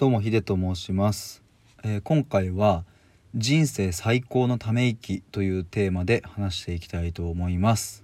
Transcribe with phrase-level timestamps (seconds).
[0.00, 1.42] どうもヒデと申します、
[1.84, 2.86] えー、今回は
[3.34, 8.02] 人生最高のため息というテーマで話していきたいと思います。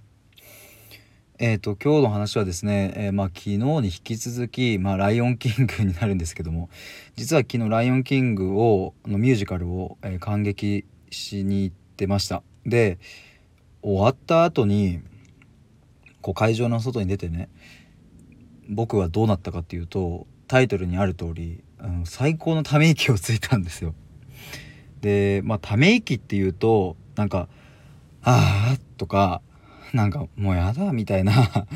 [1.39, 6.69] えーと、今日の話はですね、えー、まあ、昨日に引き続き、まあ、ライオンキングになるんですけども
[7.15, 12.43] 実は昨日ライオンキングをのミュージカルを、えー、感激しに行ってました。
[12.63, 12.99] で
[13.81, 15.01] 終わった後に
[16.21, 17.49] こう会場の外に出てね
[18.69, 23.93] 僕はどうなったかっていうとタイトルにある通りあの最高のため息をついたんですよ。
[25.01, 27.47] でまあため息っていうとなんか
[28.23, 29.41] 「ああ」とか
[29.93, 31.67] なんかもうやだみたいな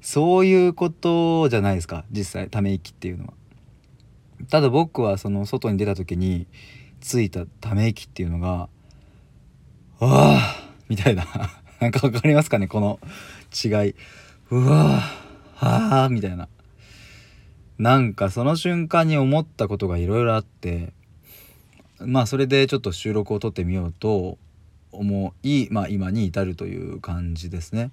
[0.00, 3.34] そういうことじゃないですか実際ため息っていうのは。
[4.48, 6.46] ただ僕はその外に出た時に
[7.00, 8.68] ついたため息っていうのが
[10.00, 11.26] 「わあ」みたいな
[11.78, 12.98] なんか分かりますかねこの
[13.52, 13.94] 違い。
[14.50, 15.02] うわ
[15.60, 16.48] ああみたいな。
[17.80, 20.92] なんかその瞬間に思ったことがいろいろあって
[21.98, 24.36] まあそれでちょっと収録を撮ってみようと
[24.92, 27.90] 思い、まあ、今に至るという感じですね。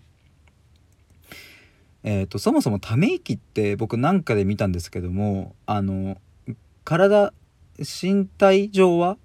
[2.04, 6.18] えーと、そもそもため息って僕なんかで見たんですけどもあの
[6.84, 7.32] 体
[7.80, 9.18] 身体上は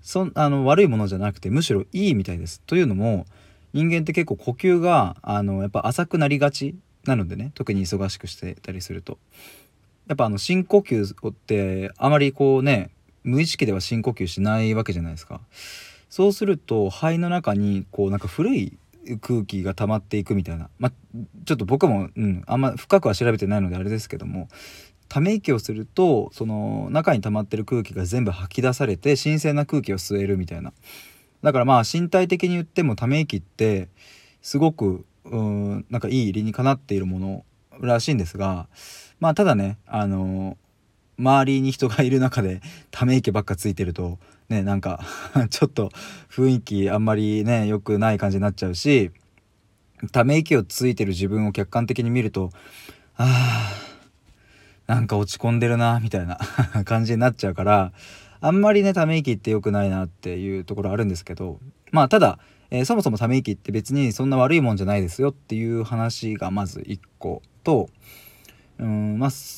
[0.00, 2.62] そあの悪いものじゃなくてむしろいいみたいです。
[2.62, 3.26] というのも
[3.74, 6.74] 人間って結構呼吸があのやっぱ浅くなりがち
[7.04, 9.18] なのでね特に忙しくしてたりすると。
[10.10, 12.90] やっぱあの深呼吸ってあまりこうね
[13.22, 15.40] 無意識では深呼吸しないわけじゃないですか。
[16.08, 18.76] そうすると肺の中にこうなんか古い
[19.20, 20.68] 空気が溜まっていくみたいな。
[20.80, 20.92] まあ
[21.44, 24.48] ちょっと僕も、うん、あんま深くは調べてないのであれですけども。
[25.08, 30.72] ため息をするとその中に溜まってる空気が全部吐き出されて新鮮な空気を吸えるみたいな。
[31.42, 33.88] だからまあ身体的に言ってもため息って
[34.40, 37.44] すごくうんなんかいい理にかなっているもの
[37.86, 38.68] らしいんですが
[39.20, 40.56] まあただねあの
[41.18, 45.00] 周りに人がいる中でため息ばっかついてるとねなんか
[45.50, 45.90] ちょっと
[46.30, 49.10] 雰囲気あんまりね良くない感じになっちゃうし
[50.12, 52.50] ため息をついてる自分を客観的に見ると
[53.16, 53.90] あー
[54.86, 56.38] なんか落ち込んでるなみたいな
[56.84, 57.92] 感じになっちゃうから
[58.40, 61.58] あんまりねため息って良くないなっていうところあるんですけど
[61.92, 62.38] まあただ、
[62.70, 67.88] えー、そもそもため息って別にそんな悪いもんじゃないですよっていう話がまず1個と
[68.78, 69.56] うんまあ昨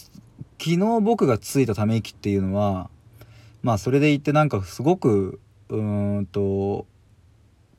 [0.59, 2.91] 日僕がついたため息っていうのは
[3.63, 6.87] まあそれで言ってなんかすごくうんと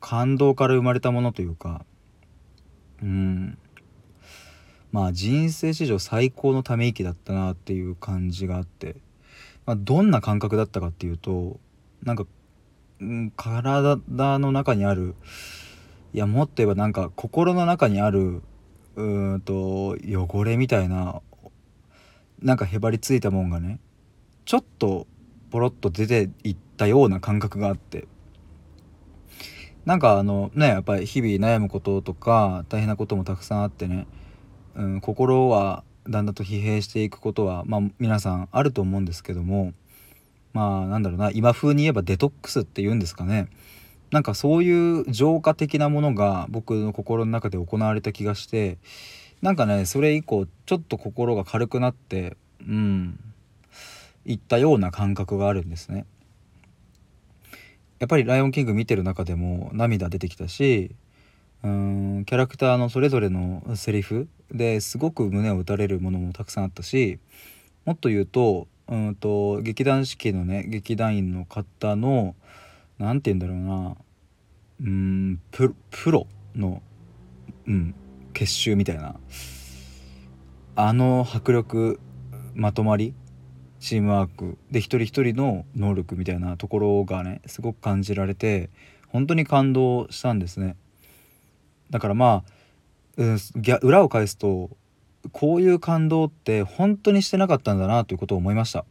[0.00, 1.84] 感動から生まれたものというか
[3.02, 3.58] うん。
[4.92, 8.96] まあ人生史上最高のため息だったなっていう感じがあって、
[9.66, 11.58] まあ、どんな感覚だったかっていうと
[12.02, 12.26] なんか、
[13.36, 13.98] 体
[14.38, 15.14] の中にある
[16.12, 18.42] いやもっと言えばなんか心の中にある
[18.96, 21.20] うーんと汚れみたいな
[22.40, 23.80] なんかへばりついたもんがね
[24.44, 25.06] ちょっと
[25.50, 28.06] ポロッと出ていったような感覚があって
[29.84, 34.06] なんかあのねやっぱり日々悩むこととか大変なこともたくさんあってね、
[34.76, 39.72] うん、心はだんだんと疲弊していくことはまあ皆さんあると思うんですけども
[40.52, 43.48] まあなんだろうな今風に言えばデトックスっていうんですかね
[44.10, 48.78] なんかそういう浄化的なものが僕の心の中で行われた気がして
[49.42, 53.18] なんかねそれ以降ちょっと心が軽くなってうん
[54.24, 56.06] いったような感覚があるんですね。
[57.98, 60.94] やっぱり「ライオンキング」見てる中でも涙出てきたし
[61.64, 67.18] うんキャラクターのそれぞれのセリフですごく胸を打たれるものもたくさんあったし
[67.86, 72.34] もっと言うとうんと劇団四季のね劇団員の方の
[72.98, 73.96] 何て言うんだろうな
[74.82, 76.82] うんプロの、
[77.66, 77.94] うん、
[78.34, 79.16] 結集みたいな
[80.76, 81.98] あの迫力
[82.54, 83.14] まとまり
[83.80, 88.68] チームワークで一人一人の能力みたいなところがねすごく感じられて
[89.08, 90.76] 本当に感動したんですね。
[91.94, 92.52] だからまあ、
[93.18, 93.38] うん、
[93.82, 94.68] 裏を返すと
[95.30, 98.84] こういう感動って本当にしてなかったんだなということを思いました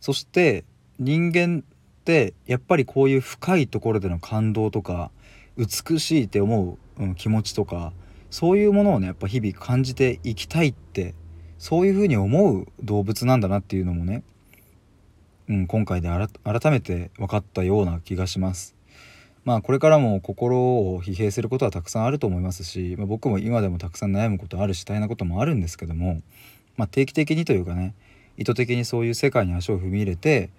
[0.00, 0.64] そして
[0.98, 5.12] 人間ってやっぱりこういう深いところでの感動とか
[5.56, 7.92] 美しいって思う、うん、気持ちとか
[8.28, 11.14] そういうものをねやっぱ日々感じていきたいって
[11.58, 14.24] そういうふうに思う動物なんだなっていうのもね、
[15.48, 18.74] うん、今回で改めて分かったような気がします。
[19.44, 26.22] まあこれからも心を疲弊することはたくさんあると思いますし、まあ、僕も今でもたくさん悩むことあるし大変なこともあるんですけども、
[26.76, 27.94] まあ、定期的にというかね
[28.36, 30.50] 意図的にそういう世界に足を踏み入れて、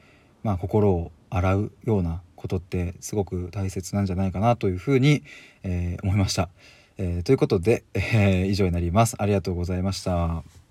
[0.43, 5.23] まあ、心を洗うようなことってすごく大切なんじゃないかなというふうに、
[5.63, 6.49] えー、思いました。
[6.97, 9.15] えー、ということで、えー、以上になります。
[9.17, 10.62] ありがとうございました。